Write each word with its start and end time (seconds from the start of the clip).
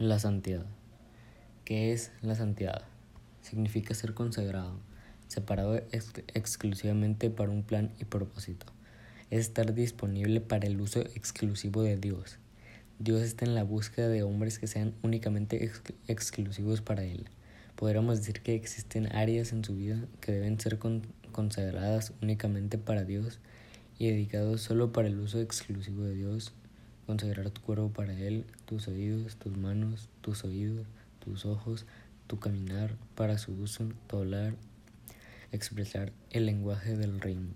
La 0.00 0.18
santidad. 0.18 0.64
¿Qué 1.66 1.92
es 1.92 2.10
la 2.22 2.34
santidad? 2.34 2.84
Significa 3.42 3.92
ser 3.92 4.14
consagrado, 4.14 4.80
separado 5.28 5.76
ex 5.76 6.14
exclusivamente 6.32 7.28
para 7.28 7.50
un 7.50 7.64
plan 7.64 7.92
y 8.00 8.06
propósito. 8.06 8.64
Es 9.28 9.40
estar 9.40 9.74
disponible 9.74 10.40
para 10.40 10.66
el 10.66 10.80
uso 10.80 11.00
exclusivo 11.00 11.82
de 11.82 11.98
Dios. 11.98 12.38
Dios 12.98 13.20
está 13.20 13.44
en 13.44 13.54
la 13.54 13.62
búsqueda 13.62 14.08
de 14.08 14.22
hombres 14.22 14.58
que 14.58 14.68
sean 14.68 14.94
únicamente 15.02 15.62
ex 15.66 15.82
exclusivos 16.08 16.80
para 16.80 17.04
Él. 17.04 17.26
Podríamos 17.76 18.20
decir 18.20 18.40
que 18.40 18.54
existen 18.54 19.14
áreas 19.14 19.52
en 19.52 19.62
su 19.62 19.76
vida 19.76 19.98
que 20.22 20.32
deben 20.32 20.58
ser 20.58 20.78
con 20.78 21.02
consagradas 21.30 22.14
únicamente 22.22 22.78
para 22.78 23.04
Dios 23.04 23.38
y 23.98 24.06
dedicados 24.06 24.62
solo 24.62 24.92
para 24.92 25.08
el 25.08 25.20
uso 25.20 25.42
exclusivo 25.42 26.04
de 26.04 26.14
Dios 26.14 26.54
consagrar 27.10 27.50
tu 27.50 27.60
cuerpo 27.60 27.88
para 27.88 28.16
Él, 28.16 28.44
tus 28.66 28.86
oídos, 28.86 29.34
tus 29.34 29.56
manos, 29.56 30.08
tus 30.20 30.44
oídos, 30.44 30.86
tus 31.18 31.44
ojos, 31.44 31.84
tu 32.28 32.38
caminar 32.38 32.94
para 33.16 33.36
su 33.36 33.50
uso, 33.52 33.88
tu 34.06 34.18
hablar, 34.18 34.54
expresar 35.50 36.12
el 36.30 36.46
lenguaje 36.46 36.96
del 36.96 37.20
reino. 37.20 37.50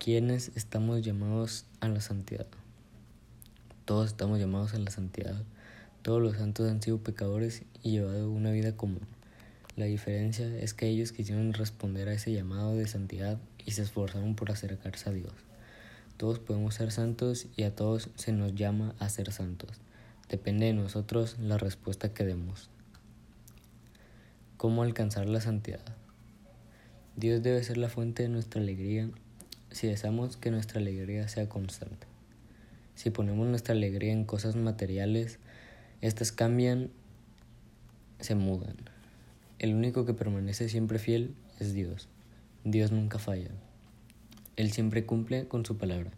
¿Quiénes 0.00 0.50
estamos 0.56 1.02
llamados 1.02 1.66
a 1.78 1.86
la 1.86 2.00
santidad? 2.00 2.48
Todos 3.84 4.08
estamos 4.08 4.40
llamados 4.40 4.74
a 4.74 4.78
la 4.80 4.90
santidad. 4.90 5.40
Todos 6.02 6.20
los 6.20 6.36
santos 6.36 6.68
han 6.68 6.82
sido 6.82 6.98
pecadores 6.98 7.62
y 7.84 7.92
llevado 7.92 8.28
una 8.28 8.50
vida 8.50 8.76
común. 8.76 9.06
La 9.76 9.84
diferencia 9.84 10.48
es 10.58 10.74
que 10.74 10.88
ellos 10.88 11.12
quisieron 11.12 11.52
responder 11.52 12.08
a 12.08 12.14
ese 12.14 12.32
llamado 12.32 12.74
de 12.74 12.88
santidad 12.88 13.38
y 13.64 13.70
se 13.70 13.82
esforzaron 13.82 14.34
por 14.34 14.50
acercarse 14.50 15.10
a 15.10 15.12
Dios. 15.12 15.53
Todos 16.16 16.38
podemos 16.38 16.74
ser 16.74 16.92
santos 16.92 17.46
y 17.56 17.64
a 17.64 17.74
todos 17.74 18.10
se 18.14 18.32
nos 18.32 18.54
llama 18.54 18.94
a 18.98 19.08
ser 19.08 19.32
santos. 19.32 19.80
Depende 20.28 20.66
de 20.66 20.72
nosotros 20.72 21.38
la 21.40 21.58
respuesta 21.58 22.14
que 22.14 22.24
demos. 22.24 22.70
¿Cómo 24.56 24.82
alcanzar 24.82 25.26
la 25.26 25.40
santidad? 25.40 25.84
Dios 27.16 27.42
debe 27.42 27.62
ser 27.62 27.76
la 27.76 27.88
fuente 27.88 28.22
de 28.22 28.28
nuestra 28.28 28.60
alegría 28.60 29.10
si 29.70 29.88
deseamos 29.88 30.36
que 30.36 30.50
nuestra 30.50 30.80
alegría 30.80 31.26
sea 31.28 31.48
constante. 31.48 32.06
Si 32.94 33.10
ponemos 33.10 33.46
nuestra 33.48 33.74
alegría 33.74 34.12
en 34.12 34.24
cosas 34.24 34.54
materiales, 34.54 35.40
estas 36.00 36.30
cambian, 36.30 36.90
se 38.20 38.36
mudan. 38.36 38.76
El 39.58 39.74
único 39.74 40.06
que 40.06 40.14
permanece 40.14 40.68
siempre 40.68 40.98
fiel 40.98 41.34
es 41.58 41.74
Dios. 41.74 42.08
Dios 42.64 42.92
nunca 42.92 43.18
falla. 43.18 43.50
Él 44.56 44.70
siempre 44.72 45.04
cumple 45.04 45.48
con 45.48 45.64
su 45.64 45.76
palabra. 45.76 46.10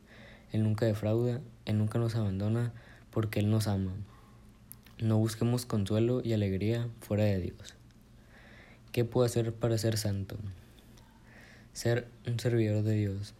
Él 0.52 0.62
nunca 0.62 0.86
defrauda, 0.86 1.40
Él 1.64 1.78
nunca 1.78 1.98
nos 1.98 2.14
abandona 2.16 2.72
porque 3.10 3.40
Él 3.40 3.50
nos 3.50 3.66
ama. 3.66 3.92
No 4.98 5.18
busquemos 5.18 5.66
consuelo 5.66 6.20
y 6.24 6.32
alegría 6.32 6.88
fuera 7.00 7.24
de 7.24 7.40
Dios. 7.40 7.74
¿Qué 8.92 9.04
puedo 9.04 9.26
hacer 9.26 9.52
para 9.52 9.76
ser 9.78 9.98
santo? 9.98 10.36
Ser 11.72 12.08
un 12.26 12.38
servidor 12.38 12.82
de 12.82 12.94
Dios. 12.94 13.34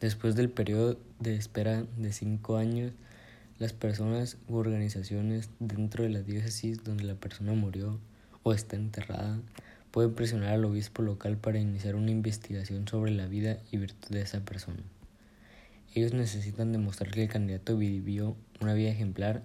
Después 0.00 0.36
del 0.36 0.50
periodo 0.50 0.98
de 1.18 1.36
espera 1.36 1.84
de 1.96 2.12
cinco 2.12 2.56
años, 2.56 2.92
las 3.58 3.72
personas 3.72 4.36
u 4.48 4.56
organizaciones 4.56 5.48
dentro 5.58 6.04
de 6.04 6.10
la 6.10 6.20
diócesis 6.20 6.84
donde 6.84 7.04
la 7.04 7.14
persona 7.14 7.54
murió 7.54 7.98
o 8.42 8.52
está 8.52 8.76
enterrada 8.76 9.40
puede 9.96 10.10
presionar 10.10 10.50
al 10.50 10.66
obispo 10.66 11.00
local 11.00 11.38
para 11.38 11.58
iniciar 11.58 11.94
una 11.94 12.10
investigación 12.10 12.86
sobre 12.86 13.12
la 13.12 13.28
vida 13.28 13.56
y 13.72 13.78
virtud 13.78 14.10
de 14.10 14.20
esa 14.20 14.40
persona. 14.40 14.82
Ellos 15.94 16.12
necesitan 16.12 16.70
demostrar 16.70 17.12
que 17.12 17.22
el 17.22 17.30
candidato 17.30 17.78
vivió 17.78 18.36
una 18.60 18.74
vida 18.74 18.90
ejemplar 18.90 19.42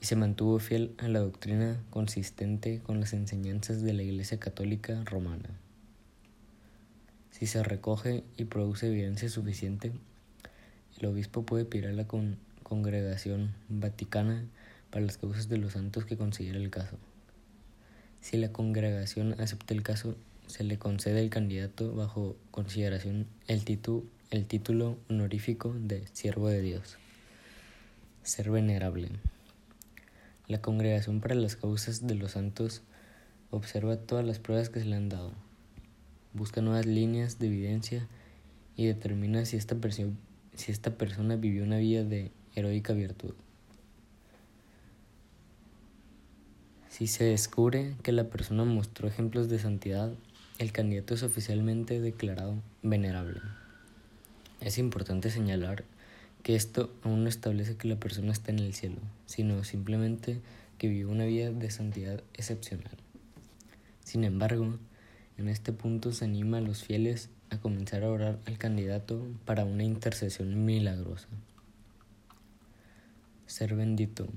y 0.00 0.04
se 0.04 0.14
mantuvo 0.14 0.60
fiel 0.60 0.94
a 0.98 1.08
la 1.08 1.18
doctrina 1.18 1.82
consistente 1.90 2.78
con 2.84 3.00
las 3.00 3.14
enseñanzas 3.14 3.82
de 3.82 3.92
la 3.94 4.04
Iglesia 4.04 4.38
Católica 4.38 5.02
Romana. 5.06 5.50
Si 7.32 7.46
se 7.46 7.64
recoge 7.64 8.22
y 8.36 8.44
produce 8.44 8.86
evidencia 8.86 9.28
suficiente, 9.28 9.90
el 11.00 11.06
obispo 11.06 11.42
puede 11.42 11.64
pedir 11.64 11.88
a 11.88 11.92
la 11.92 12.06
congregación 12.62 13.56
vaticana 13.68 14.44
para 14.90 15.04
las 15.04 15.18
causas 15.18 15.48
de 15.48 15.56
los 15.56 15.72
santos 15.72 16.04
que 16.04 16.16
considere 16.16 16.58
el 16.58 16.70
caso. 16.70 16.96
Si 18.22 18.36
la 18.36 18.52
congregación 18.52 19.34
acepta 19.40 19.74
el 19.74 19.82
caso, 19.82 20.14
se 20.46 20.62
le 20.62 20.78
concede 20.78 21.18
al 21.18 21.28
candidato 21.28 21.92
bajo 21.92 22.36
consideración 22.52 23.26
el, 23.48 23.64
título 23.64 24.96
honorífico 25.10 25.74
de 25.76 26.06
siervo 26.12 26.48
de 26.48 26.62
Dios. 26.62 26.98
Ser 28.22 28.52
venerable. 28.52 29.08
La 30.46 30.62
congregación 30.62 31.20
para 31.20 31.34
las 31.34 31.56
causas 31.56 32.06
de 32.06 32.14
los 32.14 32.30
santos 32.30 32.82
observa 33.50 33.96
todas 33.96 34.24
las 34.24 34.38
pruebas 34.38 34.70
que 34.70 34.78
se 34.78 34.86
le 34.86 34.94
han 34.94 35.08
dado, 35.08 35.32
busca 36.32 36.60
nuevas 36.60 36.86
líneas 36.86 37.40
de 37.40 37.48
evidencia 37.48 38.06
y 38.76 38.86
determina 38.86 39.44
si 39.46 39.56
esta 39.56 39.76
persona 40.96 41.34
vivió 41.34 41.64
una 41.64 41.78
vida 41.78 42.04
de 42.04 42.30
heroica 42.54 42.92
virtud. 42.92 43.34
Si 46.92 47.06
se 47.06 47.24
descubre 47.24 47.96
que 48.02 48.12
la 48.12 48.24
persona 48.24 48.66
mostró 48.66 49.08
ejemplos 49.08 49.48
de 49.48 49.58
santidad, 49.58 50.12
el 50.58 50.72
candidato 50.72 51.14
es 51.14 51.22
oficialmente 51.22 52.02
declarado 52.02 52.56
venerable. 52.82 53.40
Es 54.60 54.76
importante 54.76 55.30
señalar 55.30 55.84
que 56.42 56.54
esto 56.54 56.92
aún 57.02 57.22
no 57.22 57.30
establece 57.30 57.78
que 57.78 57.88
la 57.88 57.96
persona 57.96 58.30
está 58.30 58.52
en 58.52 58.58
el 58.58 58.74
cielo, 58.74 58.98
sino 59.24 59.64
simplemente 59.64 60.42
que 60.76 60.88
vivió 60.88 61.08
una 61.08 61.24
vida 61.24 61.50
de 61.50 61.70
santidad 61.70 62.22
excepcional. 62.34 62.98
Sin 64.04 64.22
embargo, 64.22 64.78
en 65.38 65.48
este 65.48 65.72
punto 65.72 66.12
se 66.12 66.26
anima 66.26 66.58
a 66.58 66.60
los 66.60 66.84
fieles 66.84 67.30
a 67.48 67.56
comenzar 67.56 68.04
a 68.04 68.10
orar 68.10 68.38
al 68.44 68.58
candidato 68.58 69.26
para 69.46 69.64
una 69.64 69.84
intercesión 69.84 70.66
milagrosa. 70.66 71.28
Ser 73.46 73.76
bendito. 73.76 74.28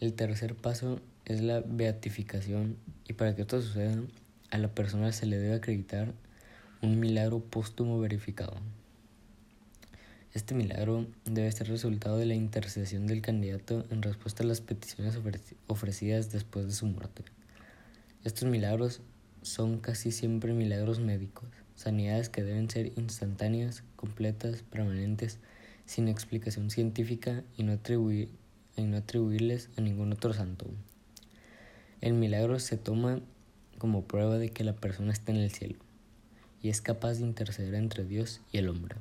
El 0.00 0.14
tercer 0.14 0.54
paso 0.54 0.98
es 1.26 1.42
la 1.42 1.60
beatificación 1.60 2.78
y 3.06 3.12
para 3.12 3.36
que 3.36 3.42
esto 3.42 3.60
suceda 3.60 4.02
a 4.50 4.56
la 4.56 4.74
persona 4.74 5.12
se 5.12 5.26
le 5.26 5.38
debe 5.38 5.56
acreditar 5.56 6.14
un 6.80 6.98
milagro 6.98 7.40
póstumo 7.40 8.00
verificado. 8.00 8.56
Este 10.32 10.54
milagro 10.54 11.06
debe 11.26 11.52
ser 11.52 11.68
resultado 11.68 12.16
de 12.16 12.24
la 12.24 12.34
intercesión 12.34 13.06
del 13.06 13.20
candidato 13.20 13.84
en 13.90 14.00
respuesta 14.00 14.42
a 14.42 14.46
las 14.46 14.62
peticiones 14.62 15.18
ofrecidas 15.66 16.32
después 16.32 16.66
de 16.66 16.72
su 16.72 16.86
muerte. 16.86 17.24
Estos 18.24 18.48
milagros 18.48 19.02
son 19.42 19.80
casi 19.80 20.12
siempre 20.12 20.54
milagros 20.54 20.98
médicos, 20.98 21.50
sanidades 21.74 22.30
que 22.30 22.42
deben 22.42 22.70
ser 22.70 22.92
instantáneas, 22.96 23.84
completas, 23.96 24.62
permanentes, 24.62 25.40
sin 25.84 26.08
explicación 26.08 26.70
científica 26.70 27.44
y 27.58 27.64
no, 27.64 27.72
atribuir, 27.72 28.30
y 28.80 28.86
no 28.86 28.96
atribuirles 28.96 29.68
a 29.76 29.80
ningún 29.80 30.12
otro 30.12 30.32
santo. 30.32 30.66
El 32.00 32.14
milagro 32.14 32.58
se 32.58 32.76
toma 32.76 33.20
como 33.78 34.04
prueba 34.04 34.38
de 34.38 34.50
que 34.50 34.64
la 34.64 34.74
persona 34.74 35.12
está 35.12 35.32
en 35.32 35.38
el 35.38 35.50
cielo 35.50 35.76
y 36.62 36.68
es 36.68 36.80
capaz 36.80 37.14
de 37.14 37.24
interceder 37.24 37.74
entre 37.74 38.04
Dios 38.04 38.40
y 38.52 38.58
el 38.58 38.68
hombre. 38.68 38.96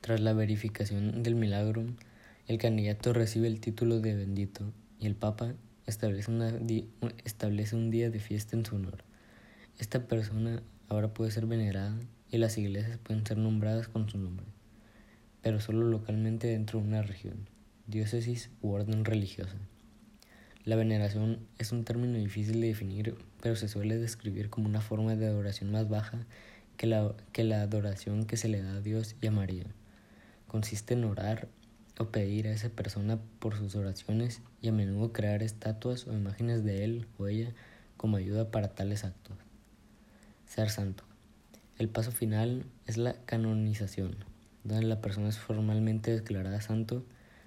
Tras 0.00 0.20
la 0.20 0.32
verificación 0.32 1.22
del 1.22 1.34
milagro, 1.34 1.84
el 2.48 2.58
candidato 2.58 3.12
recibe 3.12 3.46
el 3.46 3.60
título 3.60 4.00
de 4.00 4.14
bendito 4.14 4.72
y 4.98 5.06
el 5.06 5.14
Papa 5.14 5.54
establece, 5.86 6.32
establece 7.24 7.76
un 7.76 7.90
día 7.90 8.10
de 8.10 8.18
fiesta 8.18 8.56
en 8.56 8.66
su 8.66 8.76
honor. 8.76 9.04
Esta 9.78 10.06
persona 10.06 10.62
ahora 10.88 11.14
puede 11.14 11.30
ser 11.30 11.46
venerada 11.46 11.96
y 12.30 12.38
las 12.38 12.58
iglesias 12.58 12.98
pueden 12.98 13.26
ser 13.26 13.38
nombradas 13.38 13.88
con 13.88 14.08
su 14.08 14.18
nombre, 14.18 14.46
pero 15.42 15.60
solo 15.60 15.86
localmente 15.86 16.48
dentro 16.48 16.80
de 16.80 16.86
una 16.86 17.02
región, 17.02 17.48
diócesis 17.86 18.50
u 18.60 18.70
orden 18.70 19.04
religiosa. 19.04 19.56
La 20.64 20.76
veneración 20.76 21.40
es 21.58 21.72
un 21.72 21.84
término 21.84 22.18
difícil 22.18 22.60
de 22.60 22.68
definir, 22.68 23.16
pero 23.40 23.56
se 23.56 23.68
suele 23.68 23.98
describir 23.98 24.48
como 24.48 24.68
una 24.68 24.80
forma 24.80 25.16
de 25.16 25.26
adoración 25.26 25.72
más 25.72 25.88
baja 25.88 26.24
que 26.76 26.86
la, 26.86 27.14
que 27.32 27.44
la 27.44 27.62
adoración 27.62 28.26
que 28.26 28.36
se 28.36 28.48
le 28.48 28.62
da 28.62 28.74
a 28.74 28.80
Dios 28.80 29.16
y 29.20 29.26
a 29.26 29.32
María. 29.32 29.66
Consiste 30.46 30.94
en 30.94 31.04
orar 31.04 31.48
o 31.98 32.10
pedir 32.10 32.46
a 32.46 32.52
esa 32.52 32.68
persona 32.68 33.18
por 33.38 33.56
sus 33.56 33.74
oraciones 33.74 34.40
y 34.60 34.68
a 34.68 34.72
menudo 34.72 35.12
crear 35.12 35.42
estatuas 35.42 36.06
o 36.06 36.12
imágenes 36.12 36.64
de 36.64 36.84
él 36.84 37.06
o 37.18 37.26
ella 37.26 37.52
como 37.96 38.16
ayuda 38.16 38.50
para 38.50 38.74
tales 38.74 39.04
actos. 39.04 39.36
Ser 40.46 40.70
santo. 40.70 41.04
El 41.78 41.88
paso 41.88 42.12
final 42.12 42.66
es 42.86 42.96
la 42.96 43.14
canonización, 43.24 44.16
donde 44.64 44.86
la 44.86 45.00
persona 45.00 45.28
es 45.28 45.38
formalmente 45.38 46.12
declarada 46.12 46.60
santo. 46.60 47.04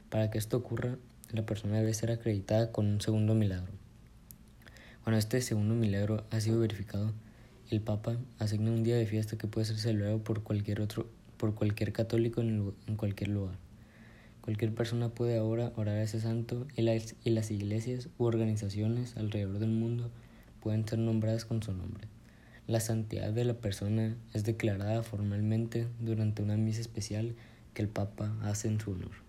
Para 0.10 0.30
que 0.30 0.38
esto 0.38 0.58
ocurra, 0.58 0.98
la 1.32 1.46
persona 1.46 1.80
debe 1.80 1.94
ser 1.94 2.12
acreditada 2.12 2.72
con 2.72 2.86
un 2.86 3.02
segundo 3.02 3.34
milagro. 3.34 3.74
Cuando 5.04 5.20
este 5.20 5.42
segundo 5.42 5.76
milagro 5.76 6.24
ha 6.32 6.40
sido 6.40 6.60
verificado, 6.60 7.14
el 7.70 7.82
Papa 7.82 8.18
asigna 8.38 8.72
un 8.72 8.84
día 8.84 8.96
de 8.96 9.08
fiesta 9.08 9.38
que 9.38 9.48
puede 9.48 9.66
ser 9.66 9.78
celebrado 9.78 10.24
por 10.24 10.44
cualquier 10.44 10.82
otro, 10.82 11.10
por 11.38 11.56
cualquier 11.56 11.92
católico 11.92 12.42
en, 12.42 12.74
en 12.88 12.96
cualquier 12.96 13.30
lugar. 13.30 13.58
Cualquier 14.42 14.76
persona 14.76 15.10
puede 15.10 15.38
ahora 15.38 15.72
orar 15.76 15.96
a 15.96 16.04
ese 16.04 16.22
santo 16.22 16.68
y 16.76 16.84
las, 16.84 17.16
y 17.24 17.32
las 17.32 17.50
iglesias 17.50 18.10
u 18.20 18.26
organizaciones 18.26 19.18
alrededor 19.18 19.58
del 19.58 19.72
mundo 19.72 20.12
pueden 20.62 20.88
ser 20.88 21.00
nombradas 21.00 21.46
con 21.46 21.64
su 21.64 21.74
nombre. 21.74 22.08
La 22.68 22.80
santidad 22.80 23.34
de 23.34 23.46
la 23.46 23.56
persona 23.56 24.16
es 24.34 24.44
declarada 24.44 25.02
formalmente 25.02 25.88
durante 26.00 26.44
una 26.44 26.58
misa 26.58 26.82
especial 26.82 27.36
que 27.74 27.82
el 27.82 27.90
Papa 27.90 28.36
hace 28.44 28.68
en 28.68 28.80
su 28.80 28.92
honor. 28.92 29.25